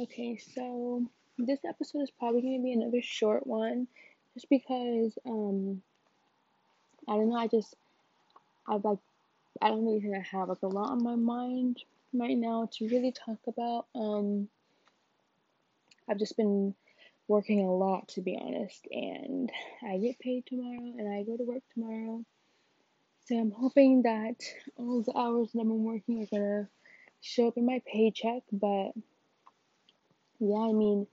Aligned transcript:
Okay, 0.00 0.38
so 0.54 1.04
this 1.36 1.58
episode 1.68 2.00
is 2.00 2.10
probably 2.10 2.40
going 2.40 2.58
to 2.58 2.62
be 2.62 2.72
another 2.72 3.02
short 3.02 3.46
one 3.46 3.86
just 4.32 4.48
because 4.48 5.18
um 5.26 5.82
I 7.06 7.16
don't 7.16 7.28
know, 7.28 7.36
I 7.36 7.48
just 7.48 7.74
I've 8.66 8.82
like 8.82 8.96
I 9.60 9.68
don't 9.68 9.84
really 9.84 10.00
think 10.00 10.16
I 10.16 10.38
have 10.38 10.48
like 10.48 10.62
a 10.62 10.68
lot 10.68 10.88
on 10.88 11.04
my 11.04 11.16
mind 11.16 11.84
right 12.14 12.38
now 12.38 12.70
to 12.78 12.88
really 12.88 13.12
talk 13.12 13.40
about. 13.46 13.88
Um 13.94 14.48
I've 16.08 16.18
just 16.18 16.38
been 16.38 16.74
working 17.28 17.60
a 17.60 17.70
lot 17.70 18.08
to 18.08 18.22
be 18.22 18.38
honest 18.40 18.86
and 18.90 19.52
I 19.86 19.98
get 19.98 20.18
paid 20.18 20.46
tomorrow 20.46 20.94
and 20.96 21.12
I 21.12 21.24
go 21.24 21.36
to 21.36 21.44
work 21.44 21.62
tomorrow. 21.74 22.24
So 23.26 23.38
I'm 23.38 23.50
hoping 23.50 24.00
that 24.04 24.36
all 24.78 25.02
the 25.02 25.14
hours 25.14 25.52
that 25.52 25.60
I've 25.60 25.66
been 25.66 25.84
working 25.84 26.22
are 26.22 26.38
gonna 26.38 26.68
show 27.20 27.48
up 27.48 27.58
in 27.58 27.66
my 27.66 27.82
paycheck, 27.86 28.44
but 28.50 28.92
yeah, 30.40 30.56
I 30.56 30.72
mean, 30.72 31.06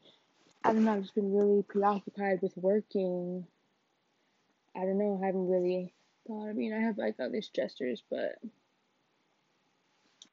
I 0.63 0.73
don't 0.73 0.86
know, 0.86 0.94
I've 0.94 1.02
just 1.02 1.16
been 1.16 1.34
really 1.34 1.62
preoccupied 1.63 2.41
with 2.41 2.55
working. 2.55 3.45
I 4.76 4.80
don't 4.80 4.98
know, 4.98 5.20
I 5.22 5.26
haven't 5.26 5.48
really 5.48 5.94
thought, 6.26 6.49
I 6.49 6.54
mean, 6.54 6.73
I 6.73 6.80
have 6.80 6.98
like 6.98 7.16
other 7.20 7.41
stressors, 7.41 8.02
but 8.09 8.35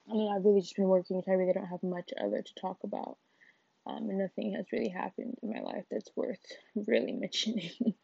I 0.09 0.13
mean, 0.13 0.33
I've 0.33 0.45
really 0.45 0.61
just 0.61 0.77
been 0.77 0.89
working, 0.89 1.23
so 1.23 1.33
I 1.33 1.35
really 1.35 1.53
don't 1.53 1.67
have 1.67 1.83
much 1.83 2.11
other 2.23 2.43
to 2.43 2.55
talk 2.55 2.79
about. 2.85 3.17
Um, 3.87 4.09
and 4.09 4.19
nothing 4.19 4.55
has 4.55 4.65
really 4.73 4.89
happened 4.89 5.37
in 5.43 5.51
my 5.51 5.61
life 5.61 5.85
that's 5.91 6.11
worth 6.17 6.41
really 6.87 7.13
mentioning. 7.13 7.71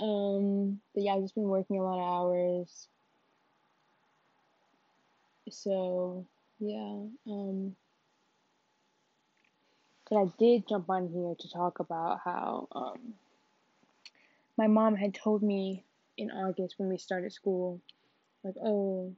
um, 0.00 0.80
but 0.94 1.02
yeah, 1.02 1.14
I've 1.14 1.22
just 1.22 1.34
been 1.34 1.44
working 1.44 1.78
a 1.78 1.82
lot 1.82 1.98
of 1.98 2.08
hours. 2.08 2.88
So, 5.50 6.26
yeah. 6.60 7.02
Um, 7.26 7.76
but 10.08 10.18
I 10.18 10.26
did 10.38 10.68
jump 10.68 10.88
on 10.88 11.08
here 11.08 11.34
to 11.38 11.50
talk 11.50 11.80
about 11.80 12.20
how 12.24 12.68
um, 12.72 13.14
my 14.56 14.66
mom 14.66 14.96
had 14.96 15.14
told 15.14 15.42
me 15.42 15.84
in 16.16 16.30
August 16.30 16.74
when 16.78 16.88
we 16.88 16.98
started 16.98 17.32
school, 17.32 17.80
like, 18.42 18.54
oh, 18.64 19.14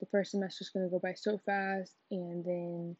the 0.00 0.06
first 0.06 0.32
semester's 0.32 0.70
gonna 0.70 0.88
go 0.88 0.98
by 0.98 1.14
so 1.14 1.38
fast, 1.44 1.92
and 2.10 2.44
then 2.44 2.96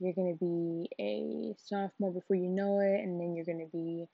you're 0.00 0.12
gonna 0.12 0.34
be 0.34 0.88
a 1.00 1.54
sophomore 1.62 2.12
before 2.12 2.36
you 2.36 2.48
know 2.48 2.80
it, 2.80 3.00
and 3.00 3.20
then 3.20 3.34
you're 3.34 3.44
gonna 3.44 3.66
be, 3.72 4.06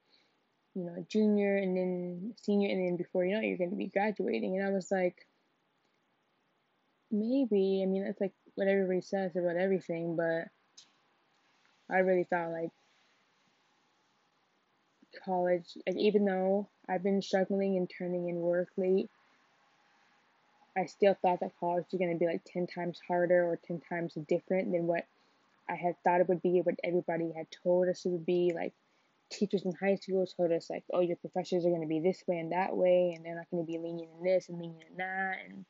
you 0.75 0.85
know, 0.85 0.95
a 0.99 1.03
junior, 1.03 1.57
and 1.57 1.77
then 1.77 2.35
senior, 2.37 2.71
and 2.71 2.87
then 2.87 2.97
before 2.97 3.25
you 3.25 3.35
know 3.35 3.41
it, 3.41 3.47
you're 3.47 3.59
gonna 3.59 3.77
be 3.77 3.87
graduating. 3.87 4.57
And 4.57 4.67
I 4.67 4.71
was 4.71 4.91
like, 4.91 5.27
maybe. 7.11 7.83
I 7.83 7.87
mean, 7.87 8.05
that's 8.05 8.21
like 8.21 8.33
what 8.55 8.69
everybody 8.69 9.01
says 9.01 9.37
about 9.37 9.57
everything, 9.57 10.17
but 10.17 10.49
I 11.93 11.99
really 11.99 12.25
thought 12.25 12.51
like 12.51 12.71
college, 15.25 15.77
like 15.87 15.97
even 15.97 16.25
though 16.25 16.69
I've 16.89 17.03
been 17.03 17.23
struggling 17.23 17.77
and 17.77 17.91
turning 17.99 18.29
in 18.29 18.37
work 18.37 18.69
late, 18.77 19.11
I 20.77 20.87
still 20.87 21.15
thought 21.21 21.41
that 21.41 21.59
college 21.61 21.85
was 21.93 21.99
gonna 21.99 22.17
be 22.17 22.27
like 22.27 22.43
ten 22.45 22.67
times 22.67 22.99
harder 23.07 23.45
or 23.45 23.59
ten 23.63 23.81
times 23.89 24.15
different 24.29 24.73
than 24.73 24.87
what 24.87 25.05
I 25.69 25.75
had 25.75 25.97
thought 26.03 26.21
it 26.21 26.29
would 26.29 26.43
be, 26.43 26.61
what 26.61 26.77
everybody 26.83 27.33
had 27.37 27.47
told 27.63 27.89
us 27.89 28.05
it 28.05 28.09
would 28.09 28.27
be. 28.27 28.53
Like 28.55 28.73
teachers 29.31 29.65
in 29.65 29.73
high 29.73 29.97
school 29.97 30.27
told 30.27 30.53
us 30.53 30.71
like, 30.71 30.85
oh, 30.93 31.01
your 31.01 31.17
professors 31.17 31.67
are 31.67 31.71
gonna 31.71 31.87
be 31.87 32.01
this 32.01 32.23
way 32.27 32.39
and 32.39 32.53
that 32.53 32.75
way, 32.77 33.13
and 33.15 33.25
they're 33.25 33.37
not 33.37 33.51
gonna 33.51 33.65
be 33.65 33.79
lenient 33.79 34.11
in 34.19 34.25
this 34.25 34.49
and 34.49 34.59
lenient 34.59 34.91
in 34.91 34.97
that, 34.97 35.37
and 35.47 35.65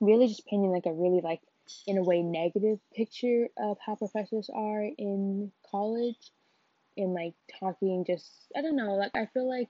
really 0.00 0.28
just 0.28 0.46
painting 0.46 0.70
like 0.70 0.86
a 0.86 0.92
really 0.92 1.20
like 1.20 1.40
in 1.86 1.98
a 1.98 2.02
way 2.02 2.22
negative 2.22 2.78
picture 2.94 3.48
of 3.56 3.78
how 3.84 3.94
professors 3.94 4.50
are 4.54 4.82
in 4.82 5.52
college 5.70 6.30
and 6.96 7.14
like 7.14 7.34
talking 7.58 8.04
just 8.04 8.30
I 8.56 8.62
don't 8.62 8.76
know, 8.76 8.94
like 8.94 9.12
I 9.14 9.26
feel 9.26 9.48
like 9.48 9.68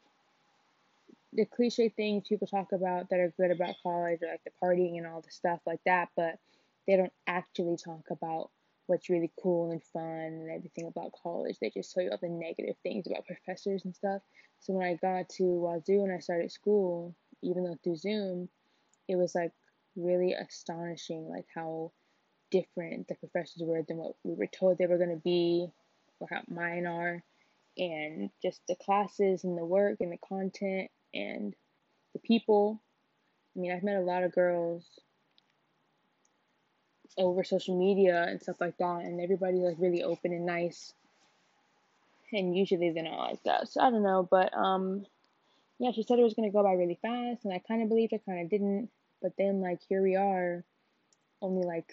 the 1.32 1.44
cliche 1.44 1.88
things 1.88 2.28
people 2.28 2.46
talk 2.46 2.72
about 2.72 3.08
that 3.10 3.20
are 3.20 3.32
good 3.36 3.52
about 3.52 3.76
college 3.82 4.20
like 4.22 4.42
the 4.44 4.50
partying 4.62 4.98
and 4.98 5.06
all 5.06 5.20
the 5.20 5.30
stuff 5.30 5.60
like 5.66 5.80
that, 5.86 6.08
but 6.16 6.38
they 6.86 6.96
don't 6.96 7.12
actually 7.26 7.76
talk 7.76 8.04
about 8.10 8.50
what's 8.86 9.08
really 9.08 9.30
cool 9.40 9.70
and 9.70 9.82
fun 9.92 10.02
and 10.02 10.50
everything 10.50 10.86
about 10.88 11.12
college. 11.22 11.56
They 11.60 11.70
just 11.70 11.94
tell 11.94 12.02
you 12.02 12.10
all 12.10 12.18
the 12.20 12.28
negative 12.28 12.74
things 12.82 13.06
about 13.06 13.26
professors 13.26 13.84
and 13.84 13.94
stuff. 13.94 14.20
So 14.58 14.72
when 14.72 14.86
I 14.86 14.94
got 14.94 15.28
to 15.36 15.42
Wazzu 15.44 16.02
and 16.02 16.12
I 16.12 16.18
started 16.18 16.50
school, 16.50 17.14
even 17.42 17.64
though 17.64 17.78
through 17.84 17.96
Zoom, 17.96 18.48
it 19.08 19.14
was 19.16 19.34
like 19.34 19.52
really 19.96 20.32
astonishing 20.32 21.28
like 21.28 21.46
how 21.54 21.92
different 22.50 23.08
the 23.08 23.14
professors 23.14 23.62
were 23.62 23.82
than 23.86 23.96
what 23.96 24.14
we 24.24 24.34
were 24.34 24.46
told 24.46 24.78
they 24.78 24.86
were 24.86 24.98
going 24.98 25.10
to 25.10 25.16
be 25.16 25.68
or 26.18 26.28
how 26.30 26.42
mine 26.48 26.86
are. 26.86 27.22
And 27.78 28.30
just 28.42 28.60
the 28.68 28.74
classes 28.74 29.44
and 29.44 29.56
the 29.56 29.64
work 29.64 29.98
and 30.00 30.12
the 30.12 30.18
content 30.18 30.90
and 31.14 31.54
the 32.12 32.18
people. 32.18 32.80
I 33.56 33.60
mean 33.60 33.72
i've 33.72 33.82
met 33.82 33.96
a 33.96 34.00
lot 34.00 34.22
of 34.22 34.32
girls 34.32 34.84
over 37.18 37.42
social 37.42 37.78
media 37.78 38.24
and 38.28 38.40
stuff 38.40 38.60
like 38.60 38.78
that 38.78 39.00
and 39.02 39.20
everybody's 39.20 39.62
like 39.62 39.76
really 39.78 40.02
open 40.02 40.32
and 40.32 40.46
nice. 40.46 40.94
And 42.32 42.56
usually 42.56 42.90
they're 42.90 43.02
not 43.02 43.30
like 43.30 43.42
that 43.42 43.68
so 43.68 43.80
i 43.80 43.90
don't 43.90 44.04
know 44.04 44.26
but 44.30 44.56
um 44.56 45.04
yeah 45.80 45.90
she 45.90 46.04
said 46.04 46.18
it 46.18 46.22
was 46.22 46.34
to 46.34 46.48
go 46.50 46.62
by 46.62 46.74
really 46.74 46.98
fast 47.02 47.44
and 47.44 47.52
i 47.52 47.60
kind 47.66 47.82
of 47.82 47.88
believed 47.88 48.12
it 48.12 48.24
kind 48.24 48.40
of 48.40 48.48
didn't 48.48 48.88
but 49.22 49.32
then, 49.38 49.60
like, 49.60 49.80
here 49.88 50.02
we 50.02 50.16
are, 50.16 50.64
only 51.42 51.64
like 51.64 51.92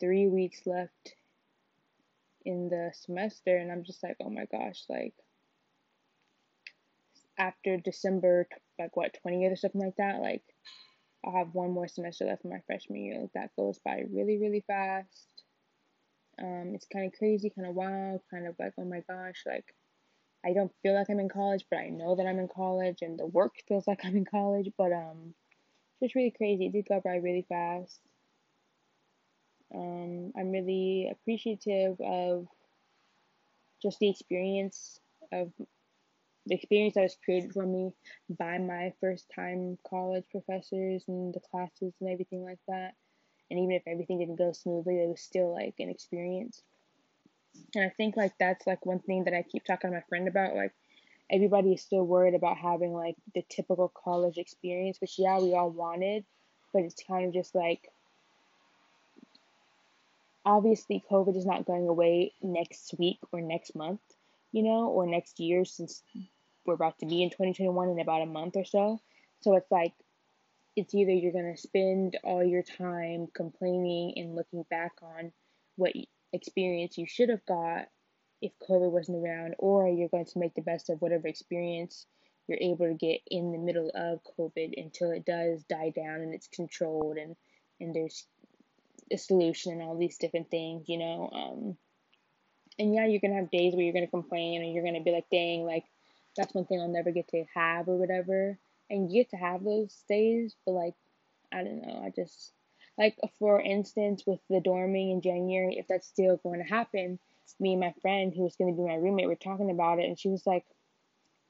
three 0.00 0.28
weeks 0.28 0.62
left 0.66 1.14
in 2.44 2.68
the 2.68 2.92
semester, 2.94 3.56
and 3.56 3.70
I'm 3.70 3.84
just 3.84 4.02
like, 4.02 4.16
oh 4.20 4.30
my 4.30 4.46
gosh, 4.46 4.84
like, 4.88 5.14
after 7.38 7.76
December, 7.76 8.48
like, 8.78 8.96
what, 8.96 9.16
20th 9.22 9.52
or 9.52 9.56
something 9.56 9.80
like 9.80 9.96
that, 9.96 10.20
like, 10.20 10.42
I'll 11.24 11.32
have 11.36 11.54
one 11.54 11.70
more 11.72 11.88
semester 11.88 12.24
left 12.24 12.44
in 12.44 12.50
my 12.50 12.60
freshman 12.66 13.02
year. 13.04 13.20
Like, 13.20 13.32
that 13.34 13.56
goes 13.56 13.78
by 13.84 14.04
really, 14.10 14.38
really 14.38 14.64
fast. 14.66 15.42
Um, 16.40 16.72
it's 16.74 16.86
kind 16.86 17.06
of 17.06 17.18
crazy, 17.18 17.50
kind 17.50 17.66
of 17.68 17.74
wild, 17.74 18.22
kind 18.30 18.46
of 18.46 18.54
like, 18.58 18.72
oh 18.78 18.84
my 18.84 19.00
gosh, 19.08 19.42
like, 19.46 19.74
I 20.46 20.52
don't 20.52 20.72
feel 20.82 20.94
like 20.94 21.08
I'm 21.10 21.18
in 21.20 21.28
college, 21.28 21.64
but 21.70 21.80
I 21.80 21.88
know 21.88 22.14
that 22.16 22.26
I'm 22.26 22.38
in 22.38 22.48
college, 22.48 22.98
and 23.02 23.18
the 23.18 23.26
work 23.26 23.54
feels 23.66 23.86
like 23.88 24.04
I'm 24.04 24.16
in 24.16 24.24
college, 24.24 24.70
but, 24.78 24.92
um, 24.92 25.34
just 26.00 26.14
really 26.14 26.34
crazy. 26.36 26.66
It 26.66 26.72
did 26.72 26.88
go 26.88 27.00
by 27.04 27.16
really 27.16 27.46
fast. 27.48 28.00
Um, 29.74 30.32
I'm 30.36 30.50
really 30.50 31.08
appreciative 31.10 32.00
of 32.00 32.46
just 33.82 33.98
the 33.98 34.08
experience 34.08 35.00
of 35.32 35.52
the 36.46 36.54
experience 36.54 36.94
that 36.94 37.02
was 37.02 37.16
created 37.24 37.52
for 37.52 37.66
me 37.66 37.92
by 38.38 38.58
my 38.58 38.92
first 39.00 39.26
time 39.34 39.76
college 39.88 40.24
professors 40.30 41.04
and 41.06 41.34
the 41.34 41.40
classes 41.40 41.92
and 42.00 42.10
everything 42.10 42.42
like 42.42 42.58
that. 42.68 42.94
And 43.50 43.60
even 43.60 43.72
if 43.72 43.82
everything 43.86 44.18
didn't 44.18 44.36
go 44.36 44.52
smoothly, 44.52 45.02
it 45.02 45.08
was 45.08 45.20
still 45.20 45.52
like 45.52 45.74
an 45.78 45.90
experience. 45.90 46.62
And 47.74 47.84
I 47.84 47.90
think 47.90 48.16
like 48.16 48.32
that's 48.38 48.66
like 48.66 48.86
one 48.86 49.00
thing 49.00 49.24
that 49.24 49.34
I 49.34 49.42
keep 49.42 49.64
talking 49.64 49.90
to 49.90 49.96
my 49.96 50.02
friend 50.08 50.28
about, 50.28 50.54
like 50.54 50.72
everybody 51.30 51.72
is 51.72 51.82
still 51.82 52.04
worried 52.04 52.34
about 52.34 52.56
having 52.56 52.92
like 52.92 53.16
the 53.34 53.44
typical 53.48 53.92
college 54.02 54.38
experience, 54.38 55.00
which 55.00 55.18
yeah, 55.18 55.38
we 55.38 55.54
all 55.54 55.70
wanted, 55.70 56.24
but 56.72 56.82
it's 56.82 57.02
kind 57.06 57.26
of 57.26 57.34
just 57.34 57.54
like 57.54 57.90
obviously 60.44 61.02
COVID 61.10 61.36
is 61.36 61.46
not 61.46 61.66
going 61.66 61.88
away 61.88 62.32
next 62.42 62.94
week 62.98 63.18
or 63.32 63.40
next 63.40 63.74
month, 63.74 64.00
you 64.52 64.62
know, 64.62 64.88
or 64.88 65.06
next 65.06 65.40
year 65.40 65.64
since 65.64 66.02
we're 66.64 66.74
about 66.74 66.98
to 67.00 67.06
be 67.06 67.22
in 67.22 67.30
2021 67.30 67.90
in 67.90 68.00
about 68.00 68.22
a 68.22 68.26
month 68.26 68.56
or 68.56 68.64
so. 68.64 68.98
So 69.40 69.54
it's 69.56 69.70
like 69.70 69.92
it's 70.76 70.94
either 70.94 71.12
you're 71.12 71.32
going 71.32 71.54
to 71.54 71.60
spend 71.60 72.18
all 72.22 72.44
your 72.44 72.62
time 72.62 73.28
complaining 73.34 74.14
and 74.16 74.34
looking 74.34 74.64
back 74.70 74.92
on 75.02 75.32
what 75.76 75.92
experience 76.32 76.96
you 76.96 77.06
should 77.06 77.28
have 77.28 77.44
got 77.46 77.88
if 78.40 78.52
COVID 78.68 78.90
wasn't 78.90 79.24
around, 79.24 79.54
or 79.58 79.88
you're 79.88 80.08
going 80.08 80.26
to 80.26 80.38
make 80.38 80.54
the 80.54 80.62
best 80.62 80.90
of 80.90 81.00
whatever 81.00 81.26
experience 81.26 82.06
you're 82.46 82.58
able 82.60 82.86
to 82.86 82.94
get 82.94 83.20
in 83.30 83.52
the 83.52 83.58
middle 83.58 83.90
of 83.94 84.20
COVID 84.38 84.72
until 84.76 85.10
it 85.10 85.26
does 85.26 85.62
die 85.64 85.92
down 85.94 86.22
and 86.22 86.34
it's 86.34 86.48
controlled 86.48 87.18
and, 87.18 87.36
and 87.80 87.94
there's 87.94 88.26
a 89.12 89.18
solution 89.18 89.72
and 89.72 89.82
all 89.82 89.96
these 89.96 90.18
different 90.18 90.50
things, 90.50 90.88
you 90.88 90.98
know. 90.98 91.30
Um, 91.32 91.76
and 92.78 92.94
yeah, 92.94 93.06
you're 93.06 93.20
gonna 93.20 93.40
have 93.40 93.50
days 93.50 93.74
where 93.74 93.84
you're 93.84 93.92
gonna 93.92 94.06
complain 94.06 94.62
and 94.62 94.72
you're 94.72 94.84
gonna 94.84 95.02
be 95.02 95.10
like, 95.10 95.26
dang, 95.30 95.64
like 95.64 95.84
that's 96.36 96.54
one 96.54 96.64
thing 96.64 96.80
I'll 96.80 96.88
never 96.88 97.10
get 97.10 97.28
to 97.28 97.44
have 97.54 97.88
or 97.88 97.96
whatever. 97.96 98.58
And 98.90 99.10
you 99.10 99.22
get 99.22 99.30
to 99.30 99.36
have 99.36 99.62
those 99.62 99.94
days, 100.08 100.54
but 100.64 100.72
like, 100.72 100.94
I 101.52 101.64
don't 101.64 101.82
know, 101.86 102.02
I 102.04 102.10
just 102.14 102.52
like 102.96 103.16
for 103.38 103.60
instance 103.60 104.24
with 104.26 104.40
the 104.48 104.60
dorming 104.60 105.12
in 105.12 105.20
January, 105.20 105.76
if 105.78 105.86
that's 105.86 106.06
still 106.06 106.38
going 106.38 106.60
to 106.60 106.68
happen, 106.68 107.18
me 107.60 107.72
and 107.72 107.80
my 107.80 107.94
friend 108.02 108.32
who 108.34 108.42
was 108.42 108.56
going 108.56 108.72
to 108.74 108.76
be 108.76 108.86
my 108.86 108.94
roommate 108.94 109.28
were 109.28 109.36
talking 109.36 109.70
about 109.70 109.98
it, 109.98 110.06
and 110.06 110.18
she 110.18 110.28
was 110.28 110.46
like, 110.46 110.64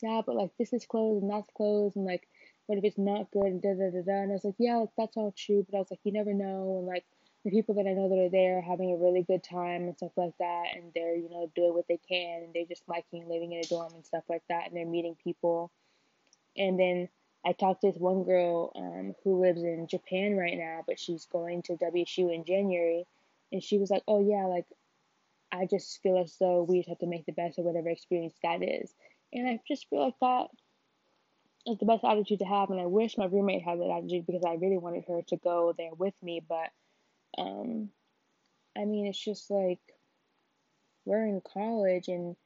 "Yeah, 0.02 0.22
but 0.24 0.36
like 0.36 0.50
this 0.58 0.72
is 0.72 0.86
closed 0.86 1.22
and 1.22 1.30
that's 1.30 1.50
closed, 1.56 1.96
and 1.96 2.04
like 2.06 2.28
what 2.66 2.78
if 2.78 2.84
it's 2.84 2.98
not 2.98 3.30
good?" 3.30 3.46
And 3.46 3.62
da 3.62 3.74
da 3.74 3.90
da 3.90 4.02
da. 4.02 4.22
And 4.22 4.32
I 4.32 4.34
was 4.34 4.44
like, 4.44 4.56
"Yeah, 4.58 4.76
like, 4.76 4.90
that's 4.96 5.16
all 5.16 5.32
true," 5.36 5.64
but 5.68 5.76
I 5.76 5.80
was 5.80 5.90
like, 5.90 6.00
"You 6.04 6.12
never 6.12 6.34
know," 6.34 6.78
and 6.78 6.86
like 6.86 7.04
the 7.44 7.50
people 7.50 7.74
that 7.76 7.86
I 7.86 7.94
know 7.94 8.08
that 8.08 8.18
are 8.18 8.30
there 8.30 8.58
are 8.58 8.62
having 8.62 8.92
a 8.92 8.96
really 8.96 9.22
good 9.22 9.42
time 9.44 9.82
and 9.84 9.96
stuff 9.96 10.12
like 10.16 10.36
that, 10.38 10.66
and 10.74 10.92
they're 10.94 11.16
you 11.16 11.30
know 11.30 11.50
doing 11.54 11.74
what 11.74 11.88
they 11.88 11.98
can, 12.08 12.42
and 12.44 12.54
they're 12.54 12.66
just 12.66 12.88
liking 12.88 13.28
living 13.28 13.52
in 13.52 13.60
a 13.60 13.68
dorm 13.68 13.92
and 13.94 14.04
stuff 14.06 14.24
like 14.28 14.42
that, 14.48 14.66
and 14.68 14.76
they're 14.76 14.86
meeting 14.86 15.16
people, 15.22 15.70
and 16.56 16.78
then 16.78 17.08
I 17.44 17.52
talked 17.52 17.82
to 17.82 17.92
this 17.92 18.00
one 18.00 18.24
girl 18.24 18.72
um, 18.76 19.14
who 19.24 19.40
lives 19.40 19.62
in 19.62 19.86
Japan 19.86 20.36
right 20.36 20.58
now, 20.58 20.82
but 20.86 20.98
she's 20.98 21.26
going 21.26 21.62
to 21.62 21.76
WSU 21.76 22.34
in 22.34 22.44
January, 22.44 23.06
and 23.52 23.62
she 23.62 23.78
was 23.78 23.90
like, 23.90 24.02
"Oh 24.08 24.20
yeah, 24.20 24.46
like 24.46 24.66
I 25.52 25.66
just 25.66 26.00
feel 26.02 26.18
as 26.18 26.36
though 26.38 26.62
we 26.62 26.78
just 26.78 26.88
have 26.88 26.98
to 26.98 27.06
make 27.06 27.26
the 27.26 27.32
best 27.32 27.58
of 27.58 27.64
whatever 27.64 27.88
experience 27.88 28.36
that 28.42 28.62
is," 28.62 28.94
and 29.32 29.48
I 29.48 29.60
just 29.66 29.88
feel 29.88 30.00
like 30.04 30.18
that 30.20 30.48
is 31.66 31.78
the 31.78 31.86
best 31.86 32.04
attitude 32.04 32.40
to 32.40 32.44
have, 32.44 32.70
and 32.70 32.80
I 32.80 32.86
wish 32.86 33.18
my 33.18 33.26
roommate 33.26 33.62
had 33.62 33.80
that 33.80 33.90
attitude 33.90 34.26
because 34.26 34.44
I 34.44 34.54
really 34.54 34.78
wanted 34.78 35.04
her 35.06 35.22
to 35.22 35.36
go 35.36 35.74
there 35.76 35.94
with 35.94 36.14
me, 36.22 36.40
but 36.46 36.70
um, 37.36 37.90
I 38.76 38.84
mean, 38.84 39.06
it's 39.06 39.22
just 39.22 39.50
like 39.50 39.80
we're 41.04 41.26
in 41.26 41.40
college 41.40 42.08
and 42.08 42.36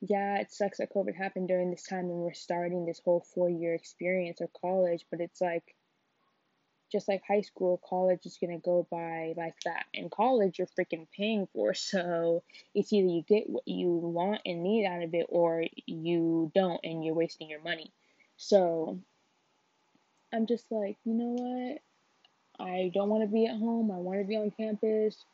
yeah, 0.00 0.38
it 0.38 0.52
sucks 0.52 0.78
that 0.78 0.92
COVID 0.92 1.16
happened 1.16 1.48
during 1.48 1.70
this 1.70 1.84
time 1.84 2.06
and 2.06 2.20
we're 2.20 2.32
starting 2.34 2.86
this 2.86 3.00
whole 3.04 3.24
four 3.34 3.50
year 3.50 3.74
experience 3.74 4.40
of 4.40 4.52
college, 4.52 5.04
but 5.10 5.20
it's 5.20 5.40
like 5.40 5.74
just 6.90 7.08
like 7.08 7.22
high 7.26 7.42
school, 7.42 7.80
college 7.88 8.24
is 8.24 8.38
gonna 8.40 8.58
go 8.58 8.86
by 8.90 9.34
like 9.36 9.54
that. 9.64 9.86
In 9.92 10.10
college, 10.10 10.58
you're 10.58 10.68
freaking 10.68 11.06
paying 11.16 11.48
for, 11.52 11.74
so 11.74 12.42
it's 12.74 12.92
either 12.92 13.08
you 13.08 13.22
get 13.22 13.48
what 13.48 13.66
you 13.66 13.90
want 13.90 14.40
and 14.44 14.62
need 14.62 14.86
out 14.86 15.02
of 15.02 15.14
it, 15.14 15.26
or 15.28 15.64
you 15.86 16.50
don't 16.54 16.80
and 16.84 17.04
you're 17.04 17.14
wasting 17.14 17.50
your 17.50 17.62
money. 17.62 17.92
So 18.36 18.98
I'm 20.32 20.46
just 20.46 20.70
like, 20.70 20.96
you 21.04 21.14
know 21.14 21.36
what? 21.38 22.66
I 22.66 22.90
don't 22.92 23.08
want 23.08 23.22
to 23.22 23.28
be 23.28 23.46
at 23.46 23.56
home. 23.56 23.90
I 23.90 23.96
want 23.96 24.20
to 24.20 24.26
be 24.26 24.36
on 24.36 24.50
campus 24.50 25.24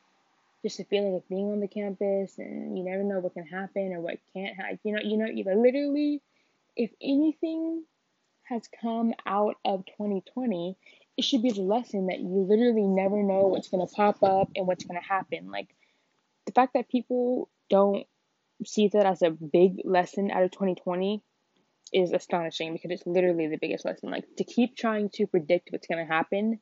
just 0.64 0.78
the 0.78 0.84
feeling 0.84 1.14
of 1.14 1.28
being 1.28 1.52
on 1.52 1.60
the 1.60 1.68
campus 1.68 2.38
and 2.38 2.76
you 2.76 2.82
never 2.84 3.04
know 3.04 3.20
what 3.20 3.34
can 3.34 3.46
happen 3.46 3.92
or 3.92 4.00
what 4.00 4.16
can't 4.32 4.56
happen. 4.56 4.78
You 4.82 4.94
know, 4.94 5.02
you 5.02 5.16
know, 5.18 5.26
you 5.26 5.44
literally, 5.44 6.22
if 6.74 6.90
anything 7.02 7.84
has 8.44 8.62
come 8.80 9.12
out 9.26 9.56
of 9.62 9.84
2020, 9.84 10.74
it 11.16 11.24
should 11.24 11.42
be 11.42 11.52
the 11.52 11.62
lesson 11.62 12.06
that 12.06 12.18
you 12.18 12.46
literally 12.48 12.86
never 12.86 13.22
know 13.22 13.46
what's 13.46 13.68
going 13.68 13.86
to 13.86 13.94
pop 13.94 14.22
up 14.22 14.50
and 14.56 14.66
what's 14.66 14.84
going 14.84 15.00
to 15.00 15.06
happen. 15.06 15.50
Like 15.50 15.68
the 16.46 16.52
fact 16.52 16.74
that 16.74 16.88
people 16.88 17.48
don't 17.70 18.06
see 18.64 18.88
that 18.88 19.06
as 19.06 19.22
a 19.22 19.30
big 19.30 19.82
lesson 19.84 20.30
out 20.30 20.42
of 20.42 20.50
2020 20.50 21.22
is 21.92 22.12
astonishing 22.12 22.72
because 22.72 22.90
it's 22.90 23.06
literally 23.06 23.46
the 23.46 23.58
biggest 23.58 23.84
lesson. 23.84 24.10
Like 24.10 24.24
to 24.36 24.44
keep 24.44 24.76
trying 24.76 25.10
to 25.10 25.26
predict 25.26 25.70
what's 25.70 25.86
going 25.86 26.04
to 26.04 26.12
happen 26.12 26.60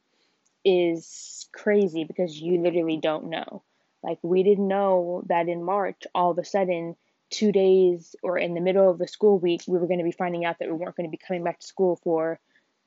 is 0.64 1.48
crazy 1.52 2.04
because 2.04 2.38
you 2.38 2.60
literally 2.62 2.98
don't 2.98 3.30
know. 3.30 3.62
Like 4.02 4.18
we 4.22 4.42
didn't 4.42 4.68
know 4.68 5.22
that 5.28 5.48
in 5.48 5.64
March, 5.64 6.02
all 6.14 6.32
of 6.32 6.38
a 6.38 6.44
sudden, 6.44 6.96
two 7.30 7.52
days 7.52 8.14
or 8.22 8.36
in 8.36 8.54
the 8.54 8.60
middle 8.60 8.90
of 8.90 8.98
the 8.98 9.08
school 9.08 9.38
week, 9.38 9.62
we 9.66 9.78
were 9.78 9.86
going 9.86 9.98
to 9.98 10.04
be 10.04 10.12
finding 10.12 10.44
out 10.44 10.58
that 10.58 10.68
we 10.68 10.74
weren't 10.74 10.96
going 10.96 11.08
to 11.08 11.16
be 11.16 11.20
coming 11.26 11.42
back 11.42 11.60
to 11.60 11.66
school 11.66 11.98
for 12.04 12.38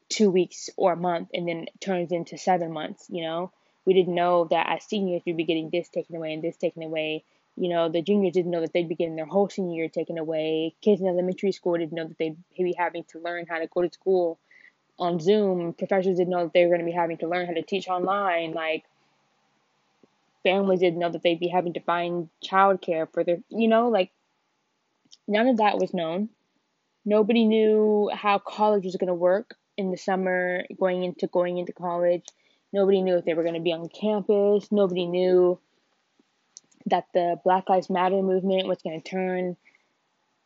two 0.09 0.29
weeks 0.29 0.69
or 0.77 0.93
a 0.93 0.97
month, 0.97 1.29
and 1.33 1.47
then 1.47 1.63
it 1.63 1.81
turns 1.81 2.11
into 2.11 2.37
seven 2.37 2.71
months. 2.71 3.05
You 3.09 3.23
know, 3.23 3.51
we 3.85 3.93
didn't 3.93 4.15
know 4.15 4.45
that 4.45 4.67
as 4.69 4.83
seniors 4.83 5.21
we'd 5.25 5.37
be 5.37 5.45
getting 5.45 5.69
this 5.69 5.89
taken 5.89 6.15
away 6.15 6.33
and 6.33 6.43
this 6.43 6.57
taken 6.57 6.83
away. 6.83 7.23
You 7.57 7.69
know, 7.69 7.87
the 7.89 8.01
juniors 8.01 8.33
didn't 8.33 8.51
know 8.51 8.61
that 8.61 8.73
they'd 8.73 8.89
be 8.89 8.95
getting 8.95 9.15
their 9.15 9.25
whole 9.25 9.49
senior 9.49 9.75
year 9.75 9.89
taken 9.89 10.17
away. 10.17 10.75
Kids 10.81 11.01
in 11.01 11.07
elementary 11.07 11.53
school 11.53 11.77
didn't 11.77 11.93
know 11.93 12.07
that 12.07 12.17
they'd 12.17 12.37
be 12.57 12.75
having 12.77 13.05
to 13.05 13.19
learn 13.19 13.45
how 13.49 13.59
to 13.59 13.67
go 13.67 13.81
to 13.81 13.93
school 13.93 14.37
on 14.99 15.19
Zoom. 15.19 15.73
Professors 15.73 16.17
didn't 16.17 16.31
know 16.31 16.43
that 16.43 16.53
they 16.53 16.63
were 16.63 16.69
going 16.69 16.81
to 16.81 16.85
be 16.85 16.91
having 16.91 17.17
to 17.19 17.27
learn 17.27 17.45
how 17.45 17.53
to 17.53 17.61
teach 17.61 17.87
online. 17.87 18.51
Like, 18.51 18.83
families 20.43 20.79
didn't 20.81 20.99
know 20.99 21.09
that 21.09 21.23
they'd 21.23 21.39
be 21.39 21.47
having 21.47 21.73
to 21.73 21.79
find 21.79 22.29
childcare 22.43 23.11
for 23.11 23.23
their, 23.23 23.37
you 23.49 23.67
know, 23.67 23.89
like 23.89 24.11
none 25.27 25.47
of 25.47 25.57
that 25.57 25.79
was 25.79 25.93
known. 25.93 26.29
Nobody 27.03 27.45
knew 27.45 28.09
how 28.13 28.39
college 28.39 28.83
was 28.83 28.95
going 28.95 29.07
to 29.07 29.13
work 29.13 29.55
in 29.77 29.91
the 29.91 29.97
summer 29.97 30.63
going 30.79 31.03
into 31.03 31.27
going 31.27 31.57
into 31.57 31.73
college. 31.73 32.25
Nobody 32.71 33.01
knew 33.01 33.17
if 33.17 33.25
they 33.25 33.33
were 33.33 33.43
going 33.43 33.55
to 33.55 33.61
be 33.61 33.73
on 33.73 33.89
campus. 33.89 34.71
Nobody 34.71 35.05
knew 35.05 35.59
that 36.87 37.05
the 37.13 37.39
Black 37.43 37.69
Lives 37.69 37.89
Matter 37.89 38.21
movement 38.21 38.67
was 38.67 38.81
going 38.81 39.01
to 39.01 39.09
turn 39.09 39.57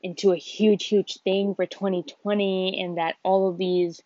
into 0.01 0.31
a 0.31 0.37
huge, 0.37 0.85
huge 0.85 1.19
thing 1.23 1.55
for 1.55 1.65
2020 1.65 2.81
and 2.81 2.97
that 2.97 3.15
all 3.23 3.49
of 3.49 3.57
these 3.57 4.01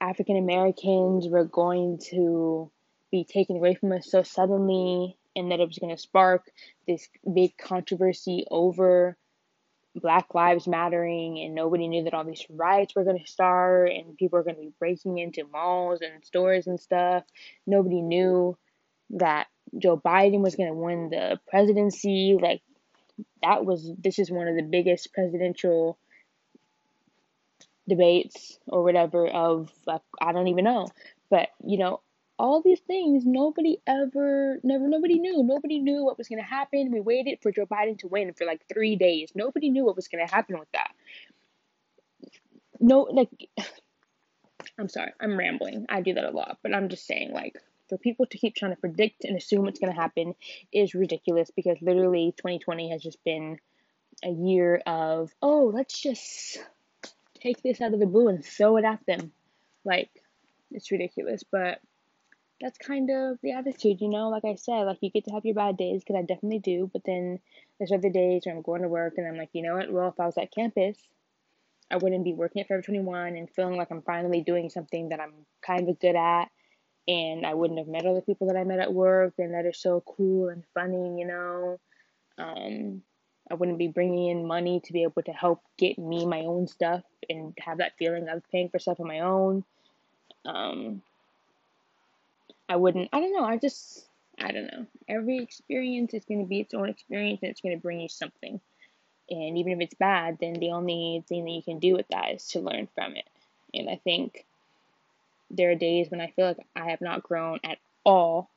African 0.00 0.36
Americans 0.36 1.26
were 1.26 1.44
going 1.44 1.98
to 2.10 2.70
be 3.10 3.24
taken 3.24 3.56
away 3.56 3.74
from 3.74 3.92
us 3.92 4.10
so 4.10 4.22
suddenly 4.22 5.16
and 5.34 5.50
that 5.50 5.60
it 5.60 5.66
was 5.66 5.78
going 5.78 5.94
to 5.94 6.00
spark 6.00 6.50
this 6.86 7.08
big 7.32 7.56
controversy 7.56 8.44
over 8.50 9.16
Black 9.94 10.34
Lives 10.34 10.68
Mattering, 10.68 11.38
and 11.38 11.54
nobody 11.54 11.88
knew 11.88 12.04
that 12.04 12.14
all 12.14 12.24
these 12.24 12.46
riots 12.50 12.94
were 12.94 13.04
going 13.04 13.18
to 13.18 13.30
start, 13.30 13.90
and 13.90 14.16
people 14.16 14.38
were 14.38 14.44
going 14.44 14.56
to 14.56 14.62
be 14.62 14.72
breaking 14.78 15.18
into 15.18 15.44
malls 15.50 16.00
and 16.00 16.24
stores 16.24 16.66
and 16.66 16.78
stuff. 16.78 17.24
Nobody 17.66 18.00
knew 18.00 18.56
that 19.10 19.46
Joe 19.76 19.96
Biden 19.96 20.40
was 20.40 20.54
going 20.54 20.68
to 20.68 20.74
win 20.74 21.10
the 21.10 21.40
presidency. 21.48 22.38
Like, 22.40 22.62
that 23.42 23.64
was, 23.64 23.90
this 23.98 24.18
is 24.18 24.30
one 24.30 24.46
of 24.46 24.56
the 24.56 24.62
biggest 24.62 25.12
presidential 25.12 25.98
debates 27.88 28.58
or 28.66 28.84
whatever 28.84 29.26
of, 29.26 29.72
like, 29.86 30.02
I 30.20 30.32
don't 30.32 30.48
even 30.48 30.64
know. 30.64 30.88
But, 31.30 31.48
you 31.64 31.78
know, 31.78 32.00
all 32.38 32.62
these 32.62 32.80
things 32.80 33.24
nobody 33.26 33.78
ever 33.86 34.60
never 34.62 34.88
nobody 34.88 35.18
knew. 35.18 35.42
Nobody 35.42 35.78
knew 35.78 36.04
what 36.04 36.18
was 36.18 36.28
going 36.28 36.40
to 36.40 36.48
happen. 36.48 36.92
We 36.92 37.00
waited 37.00 37.38
for 37.42 37.52
joe 37.52 37.66
biden 37.66 37.98
to 38.00 38.08
win 38.08 38.32
for 38.34 38.46
like 38.46 38.62
three 38.72 38.96
days. 38.96 39.32
Nobody 39.34 39.70
knew 39.70 39.84
what 39.84 39.96
was 39.96 40.08
going 40.08 40.26
to 40.26 40.32
happen 40.32 40.58
with 40.58 40.70
that. 40.72 40.92
No 42.80 43.02
like 43.02 43.30
i'm 44.78 44.88
sorry 44.88 45.12
i'm 45.20 45.38
rambling. 45.38 45.86
I 45.88 46.00
do 46.00 46.14
that 46.14 46.24
a 46.24 46.30
lot 46.30 46.58
but 46.62 46.74
i'm 46.74 46.88
just 46.88 47.06
saying 47.06 47.32
like 47.32 47.56
for 47.88 47.98
people 47.98 48.26
to 48.26 48.38
keep 48.38 48.54
trying 48.54 48.74
to 48.74 48.80
predict 48.80 49.24
and 49.24 49.36
assume 49.36 49.64
what's 49.64 49.80
going 49.80 49.92
to 49.92 50.00
happen 50.00 50.34
is 50.72 50.94
ridiculous 50.94 51.50
because 51.54 51.78
literally 51.80 52.34
2020 52.36 52.90
has 52.90 53.02
just 53.02 53.22
been 53.24 53.58
a 54.24 54.30
year 54.30 54.82
of 54.86 55.32
oh 55.42 55.70
let's 55.74 56.00
just 56.00 56.58
take 57.40 57.62
this 57.62 57.80
out 57.80 57.94
of 57.94 58.00
the 58.00 58.06
blue 58.06 58.28
and 58.28 58.44
throw 58.44 58.76
it 58.76 58.84
at 58.84 59.04
them. 59.06 59.32
Like 59.84 60.10
it's 60.70 60.90
ridiculous 60.90 61.42
but 61.50 61.80
that's 62.60 62.78
kind 62.78 63.10
of 63.10 63.38
the 63.42 63.52
attitude, 63.52 64.00
you 64.00 64.08
know. 64.08 64.28
Like 64.28 64.44
I 64.44 64.56
said, 64.56 64.82
like 64.82 64.98
you 65.00 65.10
get 65.10 65.24
to 65.26 65.32
have 65.32 65.44
your 65.44 65.54
bad 65.54 65.76
days 65.76 66.02
because 66.02 66.18
I 66.18 66.22
definitely 66.22 66.58
do. 66.58 66.90
But 66.92 67.02
then 67.04 67.38
there's 67.78 67.92
other 67.92 68.10
days 68.10 68.42
where 68.44 68.54
I'm 68.54 68.62
going 68.62 68.82
to 68.82 68.88
work 68.88 69.14
and 69.16 69.26
I'm 69.26 69.36
like, 69.36 69.50
you 69.52 69.62
know 69.62 69.76
what? 69.76 69.92
Well, 69.92 70.08
if 70.08 70.20
I 70.20 70.26
was 70.26 70.38
at 70.38 70.52
campus, 70.52 70.98
I 71.90 71.96
wouldn't 71.96 72.24
be 72.24 72.34
working 72.34 72.60
at 72.60 72.68
Forever 72.68 72.82
21 72.82 73.36
and 73.36 73.48
feeling 73.50 73.76
like 73.76 73.90
I'm 73.90 74.02
finally 74.02 74.42
doing 74.42 74.70
something 74.70 75.10
that 75.10 75.20
I'm 75.20 75.32
kind 75.62 75.88
of 75.88 76.00
good 76.00 76.16
at. 76.16 76.46
And 77.06 77.46
I 77.46 77.54
wouldn't 77.54 77.78
have 77.78 77.88
met 77.88 78.04
all 78.04 78.14
the 78.14 78.22
people 78.22 78.48
that 78.48 78.56
I 78.56 78.64
met 78.64 78.80
at 78.80 78.92
work 78.92 79.34
and 79.38 79.54
that 79.54 79.64
are 79.64 79.72
so 79.72 80.02
cool 80.06 80.48
and 80.48 80.64
funny, 80.74 81.18
you 81.18 81.26
know. 81.26 81.80
Um, 82.36 83.02
I 83.50 83.54
wouldn't 83.54 83.78
be 83.78 83.88
bringing 83.88 84.28
in 84.28 84.46
money 84.46 84.80
to 84.84 84.92
be 84.92 85.04
able 85.04 85.22
to 85.22 85.32
help 85.32 85.62
get 85.78 85.98
me 85.98 86.26
my 86.26 86.40
own 86.40 86.66
stuff 86.66 87.02
and 87.30 87.56
have 87.58 87.78
that 87.78 87.96
feeling 87.98 88.28
of 88.28 88.42
paying 88.52 88.68
for 88.68 88.78
stuff 88.78 89.00
on 89.00 89.06
my 89.06 89.20
own. 89.20 89.64
Um, 90.44 91.02
I 92.68 92.76
wouldn't, 92.76 93.08
I 93.12 93.20
don't 93.20 93.32
know, 93.32 93.44
I 93.44 93.56
just, 93.56 94.06
I 94.38 94.52
don't 94.52 94.66
know. 94.66 94.86
Every 95.08 95.38
experience 95.38 96.14
is 96.14 96.24
going 96.24 96.40
to 96.40 96.46
be 96.46 96.60
its 96.60 96.74
own 96.74 96.88
experience 96.88 97.40
and 97.42 97.50
it's 97.50 97.60
going 97.60 97.76
to 97.76 97.82
bring 97.82 98.00
you 98.00 98.08
something. 98.08 98.60
And 99.30 99.58
even 99.58 99.72
if 99.72 99.80
it's 99.80 99.94
bad, 99.94 100.38
then 100.40 100.54
the 100.54 100.70
only 100.70 101.24
thing 101.28 101.44
that 101.44 101.50
you 101.50 101.62
can 101.62 101.78
do 101.78 101.94
with 101.94 102.06
that 102.08 102.30
is 102.32 102.46
to 102.48 102.60
learn 102.60 102.88
from 102.94 103.16
it. 103.16 103.28
And 103.74 103.88
I 103.88 104.00
think 104.02 104.46
there 105.50 105.70
are 105.70 105.74
days 105.74 106.10
when 106.10 106.20
I 106.20 106.32
feel 106.34 106.46
like 106.46 106.66
I 106.76 106.90
have 106.90 107.00
not 107.00 107.22
grown 107.22 107.58
at 107.64 107.78
all 108.04 108.50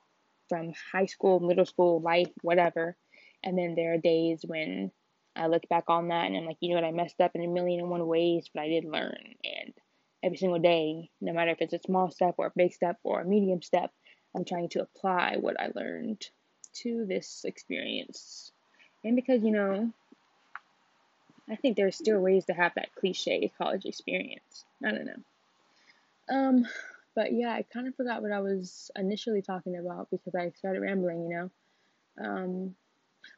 from 0.50 0.74
high 0.92 1.06
school, 1.06 1.40
middle 1.40 1.66
school, 1.66 2.00
life, 2.00 2.32
whatever. 2.42 2.96
And 3.44 3.58
then 3.58 3.76
there 3.76 3.94
are 3.94 3.98
days 3.98 4.44
when 4.46 4.92
I 5.36 5.48
look 5.48 5.68
back 5.70 5.86
on 5.88 6.10
that 6.10 6.28
and 6.28 6.38
I'm 6.38 6.46
like, 6.46 6.58
you 6.60 6.70
know 6.70 6.76
what, 6.76 6.84
I 6.84 6.92
messed 6.92 7.22
up 7.22 7.32
in 7.36 7.44
a 7.44 7.48
million 7.48 7.82
and 7.82 7.90
one 7.90 8.06
ways, 8.06 8.50
but 8.54 8.62
I 8.62 8.68
did 8.68 8.86
learn. 8.86 9.36
And 9.44 9.74
every 10.24 10.38
single 10.38 10.60
day, 10.60 11.10
no 11.22 11.34
matter 11.34 11.52
if 11.52 11.62
it's 11.62 11.74
a 11.74 11.80
small 11.80 12.12
step 12.12 12.36
or 12.38 12.48
a 12.48 12.54
big 12.56 12.74
step 12.74 12.98
or 13.04 13.22
a 13.22 13.26
medium 13.26 13.62
step, 13.62 13.92
I'm 14.36 14.46
trying 14.46 14.70
to 14.70 14.82
apply 14.82 15.38
what 15.40 15.60
I 15.60 15.72
learned 15.76 16.26
to 16.74 17.06
this 17.06 17.44
experience. 17.46 18.52
And 19.04 19.16
because, 19.16 19.44
you 19.44 19.52
know, 19.52 19.92
I 21.50 21.56
think 21.56 21.76
there's 21.76 21.98
still 21.98 22.20
ways 22.20 22.46
to 22.46 22.54
have 22.54 22.74
that 22.76 22.96
cliche 22.96 23.52
college 23.58 23.86
experience. 23.86 24.64
I 24.86 24.92
don't 24.92 25.06
know. 25.06 25.24
Um, 26.30 26.68
but 27.14 27.34
yeah, 27.34 27.52
I 27.52 27.64
kind 27.74 27.88
of 27.88 27.96
forgot 27.96 28.22
what 28.22 28.32
I 28.32 28.40
was 28.40 28.90
initially 28.96 29.42
talking 29.42 29.76
about 29.76 30.10
because 30.12 30.34
I 30.34 30.52
started 30.58 30.82
rambling, 30.82 31.24
you 31.24 31.30
know. 31.30 31.52
Um, 32.24 32.76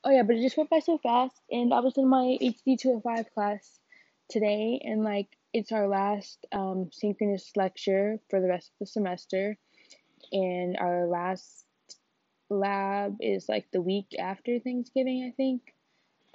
oh 0.03 0.11
yeah, 0.11 0.23
but 0.23 0.35
it 0.35 0.41
just 0.41 0.57
went 0.57 0.69
by 0.69 0.79
so 0.79 0.97
fast, 0.99 1.35
and 1.49 1.73
I 1.73 1.79
was 1.79 1.97
in 1.97 2.07
my 2.07 2.37
HD 2.39 2.77
205 2.79 3.33
class 3.33 3.79
today, 4.29 4.79
and 4.83 5.03
like 5.03 5.27
it's 5.53 5.71
our 5.71 5.87
last 5.87 6.45
um, 6.51 6.89
synchronous 6.91 7.51
lecture 7.55 8.19
for 8.29 8.39
the 8.39 8.47
rest 8.47 8.67
of 8.67 8.79
the 8.79 8.85
semester 8.85 9.57
and 10.31 10.77
our 10.77 11.05
last 11.05 11.65
lab 12.49 13.17
is 13.19 13.49
like 13.49 13.69
the 13.71 13.81
week 13.81 14.15
after 14.19 14.59
Thanksgiving, 14.59 15.29
I 15.31 15.35
think. 15.35 15.73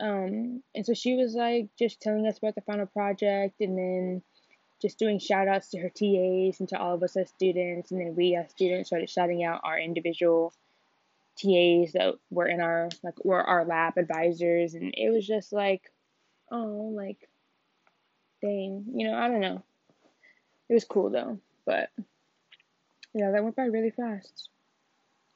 Um, 0.01 0.63
and 0.75 0.87
so 0.87 0.95
she 0.95 1.17
was 1.17 1.35
like 1.35 1.69
just 1.79 2.01
telling 2.01 2.27
us 2.27 2.39
about 2.39 2.55
the 2.55 2.61
final 2.61 2.87
project 2.87 3.61
and 3.61 3.77
then 3.77 4.23
just 4.81 4.99
doing 4.99 5.19
shout 5.19 5.49
outs 5.49 5.71
to 5.71 5.79
her 5.79 5.89
TAs 5.89 6.61
and 6.61 6.69
to 6.69 6.79
all 6.79 6.95
of 6.95 7.03
us 7.03 7.17
as 7.17 7.31
students. 7.31 7.91
And 7.91 8.01
then 8.01 8.15
we 8.15 8.37
as 8.37 8.51
students 8.51 8.89
started 8.89 9.11
shouting 9.11 9.43
out 9.43 9.61
our 9.65 9.79
individual 9.79 10.53
TAs 11.37 11.93
that 11.93 12.15
were 12.31 12.47
in 12.47 12.61
our, 12.61 12.89
like, 13.03 13.25
were 13.25 13.43
our 13.43 13.65
lab 13.65 13.97
advisors. 13.97 14.75
And 14.75 14.95
it 14.97 15.13
was 15.13 15.27
just 15.27 15.53
like, 15.53 15.91
oh, 16.51 16.93
like, 16.95 17.29
dang, 18.41 18.85
you 18.95 19.09
know, 19.09 19.17
I 19.17 19.29
don't 19.29 19.41
know. 19.41 19.63
It 20.69 20.75
was 20.75 20.85
cool 20.85 21.11
though, 21.11 21.39
but 21.65 21.91
yeah, 23.15 23.31
that 23.31 23.43
went 23.43 23.57
by 23.57 23.65
really 23.65 23.91
fast. 23.91 24.49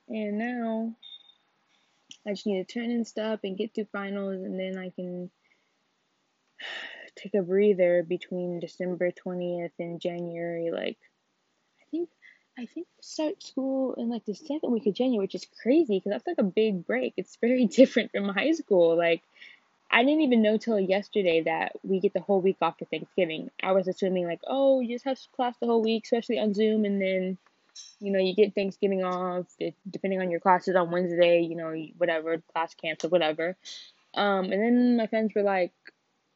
And 0.08 0.38
now 0.38 0.94
I 2.26 2.30
just 2.30 2.46
need 2.46 2.66
to 2.66 2.72
turn 2.72 2.90
in 2.90 3.04
stuff 3.04 3.40
and 3.44 3.56
get 3.56 3.74
through 3.74 3.86
finals, 3.92 4.42
and 4.42 4.58
then 4.58 4.78
I 4.78 4.90
can 4.90 5.30
take 7.16 7.34
a 7.34 7.42
breather 7.42 8.02
between 8.02 8.60
December 8.60 9.10
20th 9.10 9.72
and 9.78 10.00
January. 10.00 10.70
Like, 10.70 10.98
I 11.80 11.84
think 11.90 12.08
I 12.58 12.66
think 12.66 12.86
start 13.00 13.42
school 13.42 13.94
in 13.94 14.10
like 14.10 14.24
the 14.26 14.34
second 14.34 14.70
week 14.70 14.86
of 14.86 14.94
January, 14.94 15.24
which 15.24 15.34
is 15.34 15.46
crazy 15.62 15.98
because 15.98 16.12
that's 16.12 16.26
like 16.26 16.38
a 16.38 16.42
big 16.42 16.86
break. 16.86 17.14
It's 17.16 17.36
very 17.40 17.66
different 17.78 18.10
from 18.12 18.28
high 18.28 18.52
school. 18.52 18.96
Like, 18.96 19.22
I 19.90 20.04
didn't 20.04 20.22
even 20.22 20.42
know 20.42 20.56
till 20.56 20.80
yesterday 20.80 21.42
that 21.42 21.72
we 21.82 22.00
get 22.00 22.14
the 22.14 22.20
whole 22.20 22.40
week 22.40 22.56
off 22.62 22.78
for 22.78 22.86
Thanksgiving. 22.86 23.50
I 23.62 23.72
was 23.72 23.88
assuming 23.88 24.26
like, 24.26 24.40
oh, 24.46 24.80
you 24.80 24.94
just 24.94 25.04
have 25.04 25.18
class 25.36 25.54
the 25.60 25.66
whole 25.66 25.82
week, 25.82 26.04
especially 26.04 26.38
on 26.38 26.54
Zoom, 26.54 26.86
and 26.86 27.00
then, 27.00 27.38
you 28.00 28.12
know, 28.12 28.18
you 28.18 28.34
get 28.34 28.54
Thanksgiving 28.54 29.04
off. 29.04 29.46
Depending 29.88 30.20
on 30.20 30.30
your 30.30 30.40
classes 30.40 30.76
on 30.76 30.90
Wednesday, 30.90 31.40
you 31.40 31.56
know, 31.56 31.74
whatever 31.96 32.42
class 32.52 32.74
canceled, 32.74 33.12
whatever. 33.12 33.56
Um, 34.14 34.52
and 34.52 34.62
then 34.62 34.96
my 34.96 35.06
friends 35.06 35.32
were 35.34 35.42
like, 35.42 35.72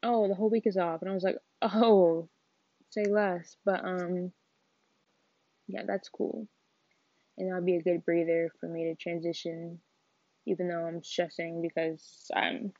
oh, 0.02 0.28
the 0.28 0.35
whole 0.35 0.50
week 0.50 0.66
is 0.66 0.76
off, 0.76 1.02
and 1.02 1.11
I 1.11 1.14
was 1.14 1.23
like, 1.23 1.38
oh, 1.62 2.28
say 2.90 3.05
less. 3.05 3.57
But 3.64 3.85
um, 3.85 4.33
yeah, 5.69 5.83
that's 5.87 6.09
cool, 6.09 6.47
and 7.37 7.49
that'll 7.49 7.64
be 7.64 7.76
a 7.76 7.83
good 7.83 8.05
breather 8.05 8.50
for 8.61 8.69
me 8.69 8.85
to 8.85 8.95
transition, 8.95 9.81
even 10.47 10.69
though 10.69 10.87
I'm 10.87 11.02
stressing 11.02 11.61
because 11.61 12.31
I'm 12.35 12.73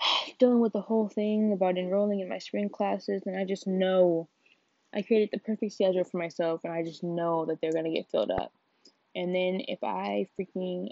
dealing 0.38 0.60
with 0.60 0.72
the 0.72 0.80
whole 0.80 1.08
thing 1.08 1.52
about 1.52 1.78
enrolling 1.78 2.20
in 2.20 2.28
my 2.28 2.38
spring 2.38 2.68
classes, 2.68 3.22
and 3.26 3.38
I 3.38 3.44
just 3.44 3.66
know 3.66 4.28
I 4.94 5.02
created 5.02 5.30
the 5.32 5.40
perfect 5.40 5.72
schedule 5.72 6.04
for 6.04 6.18
myself, 6.18 6.60
and 6.64 6.72
I 6.72 6.84
just 6.84 7.02
know 7.02 7.46
that 7.46 7.60
they're 7.60 7.72
gonna 7.72 7.92
get 7.92 8.10
filled 8.10 8.30
up. 8.30 8.52
And 9.16 9.34
then 9.34 9.62
if 9.66 9.82
I 9.82 10.28
freaking 10.38 10.90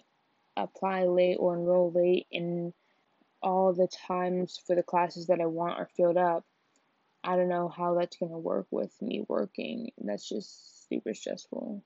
apply 0.57 1.05
late 1.05 1.37
or 1.37 1.55
enroll 1.57 1.93
late 1.93 2.27
and 2.33 2.73
all 3.43 3.73
the 3.73 3.89
times 3.89 4.61
for 4.67 4.75
the 4.75 4.83
classes 4.83 5.27
that 5.27 5.41
I 5.41 5.47
want 5.47 5.79
are 5.79 5.89
filled 5.97 6.17
up, 6.17 6.45
I 7.25 7.37
don't 7.37 7.49
know 7.49 7.69
how 7.69 7.95
that's 7.95 8.17
gonna 8.17 8.39
work 8.39 8.67
with 8.71 9.01
me 9.01 9.25
working. 9.29 9.93
That's 9.99 10.29
just 10.29 10.89
super 10.89 11.15
stressful. 11.15 11.83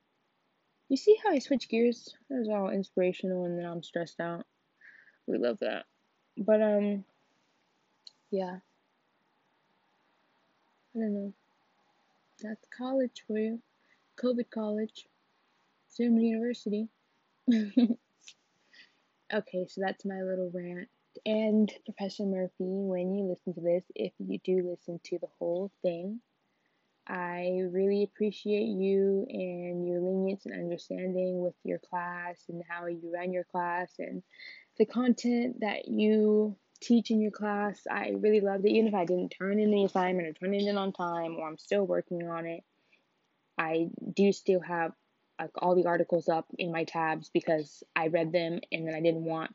You 0.88 0.96
see 0.96 1.18
how 1.22 1.30
I 1.30 1.38
switch 1.38 1.68
gears? 1.68 2.14
That 2.30 2.38
was 2.38 2.48
all 2.48 2.70
inspirational 2.70 3.44
and 3.44 3.58
then 3.58 3.66
I'm 3.66 3.82
stressed 3.82 4.20
out. 4.20 4.46
We 5.26 5.36
love 5.36 5.58
that. 5.60 5.84
But 6.38 6.62
um 6.62 7.04
yeah. 8.30 8.58
I 10.94 10.98
don't 10.98 11.14
know. 11.14 11.32
That's 12.42 12.66
college 12.76 13.24
for 13.26 13.38
you. 13.38 13.60
COVID 14.22 14.50
college. 14.50 15.06
Zoom 15.94 16.18
University. 16.18 16.88
okay, 17.50 17.98
so 19.68 19.80
that's 19.80 20.04
my 20.04 20.20
little 20.22 20.50
rant. 20.52 20.88
And 21.24 21.72
Professor 21.86 22.26
Murphy, 22.26 22.52
when 22.58 23.14
you 23.14 23.24
listen 23.24 23.54
to 23.54 23.60
this, 23.60 23.84
if 23.94 24.12
you 24.18 24.38
do 24.44 24.68
listen 24.68 25.00
to 25.04 25.18
the 25.18 25.28
whole 25.38 25.70
thing, 25.80 26.20
I 27.08 27.62
really 27.70 28.02
appreciate 28.02 28.66
you 28.66 29.26
and 29.30 29.86
your 29.86 30.00
lenience 30.00 30.44
and 30.44 30.54
understanding 30.54 31.40
with 31.40 31.54
your 31.62 31.78
class 31.78 32.44
and 32.48 32.62
how 32.68 32.86
you 32.86 33.12
run 33.14 33.32
your 33.32 33.44
class 33.44 33.92
and 33.98 34.22
the 34.76 34.86
content 34.86 35.60
that 35.60 35.88
you 35.88 36.56
teach 36.82 37.10
in 37.10 37.20
your 37.20 37.30
class. 37.30 37.80
I 37.90 38.14
really 38.16 38.40
loved 38.40 38.64
it. 38.64 38.70
Even 38.70 38.88
if 38.88 38.94
I 38.94 39.04
didn't 39.04 39.30
turn 39.30 39.58
in 39.58 39.70
the 39.70 39.84
assignment 39.84 40.28
or 40.28 40.32
turn 40.32 40.54
it 40.54 40.62
in 40.62 40.76
on 40.76 40.92
time 40.92 41.36
or 41.36 41.48
I'm 41.48 41.58
still 41.58 41.86
working 41.86 42.28
on 42.28 42.46
it, 42.46 42.64
I 43.58 43.88
do 44.14 44.32
still 44.32 44.60
have 44.60 44.92
like 45.38 45.50
all 45.56 45.74
the 45.74 45.86
articles 45.86 46.28
up 46.28 46.46
in 46.58 46.72
my 46.72 46.84
tabs 46.84 47.30
because 47.32 47.82
I 47.94 48.08
read 48.08 48.32
them 48.32 48.60
and 48.72 48.86
then 48.86 48.94
I 48.94 49.00
didn't 49.00 49.24
want 49.24 49.54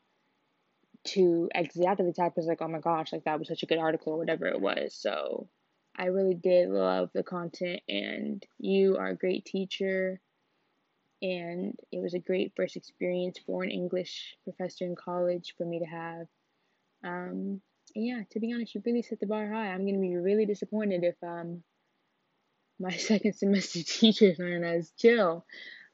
to 1.04 1.48
the 1.52 2.12
tab 2.14 2.32
because 2.32 2.46
like 2.46 2.62
oh 2.62 2.68
my 2.68 2.78
gosh 2.78 3.12
like 3.12 3.24
that 3.24 3.38
was 3.38 3.48
such 3.48 3.64
a 3.64 3.66
good 3.66 3.78
article 3.78 4.12
or 4.12 4.18
whatever 4.18 4.46
it 4.46 4.60
was 4.60 4.94
so 4.94 5.48
I 5.96 6.06
really 6.06 6.34
did 6.34 6.68
love 6.68 7.10
the 7.12 7.24
content 7.24 7.80
and 7.88 8.44
you 8.58 8.96
are 8.96 9.08
a 9.08 9.16
great 9.16 9.44
teacher 9.44 10.20
and 11.20 11.76
it 11.90 12.00
was 12.00 12.14
a 12.14 12.18
great 12.18 12.52
first 12.56 12.76
experience 12.76 13.38
for 13.44 13.62
an 13.62 13.70
English 13.70 14.36
professor 14.44 14.84
in 14.84 14.96
college 14.96 15.54
for 15.56 15.64
me 15.64 15.80
to 15.80 15.84
have 15.84 16.26
um, 17.04 17.60
yeah, 17.94 18.22
to 18.30 18.40
be 18.40 18.52
honest, 18.52 18.74
you 18.74 18.82
really 18.84 19.02
set 19.02 19.20
the 19.20 19.26
bar 19.26 19.48
high. 19.48 19.68
I'm 19.68 19.86
gonna 19.86 20.00
be 20.00 20.16
really 20.16 20.46
disappointed 20.46 21.04
if 21.04 21.16
um 21.22 21.62
my 22.78 22.92
second 22.96 23.34
semester 23.34 23.82
teachers 23.82 24.40
aren't 24.40 24.64
as 24.64 24.90
chill. 24.98 25.44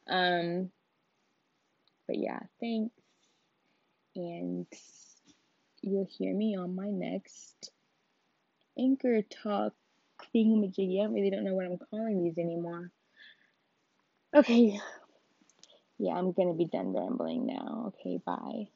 Um, 0.07 0.71
but 2.07 2.19
yeah, 2.19 2.41
thanks, 2.61 2.95
and 4.17 4.67
you'll 5.83 6.09
hear 6.11 6.35
me 6.35 6.57
on 6.57 6.75
my 6.75 6.89
next 6.91 7.71
anchor 8.79 9.23
talk 9.23 9.75
thingamajiggy. 10.35 11.01
I 11.03 11.07
really 11.07 11.31
don't 11.31 11.45
know 11.45 11.55
what 11.55 11.67
I'm 11.67 11.79
calling 11.91 12.25
these 12.25 12.39
anymore. 12.39 12.91
Okay, 14.35 14.79
yeah, 15.99 16.15
I'm 16.15 16.33
gonna 16.33 16.55
be 16.55 16.67
done 16.67 16.93
rambling 16.95 17.47
now. 17.47 17.93
Okay, 18.01 18.21
bye. 18.25 18.69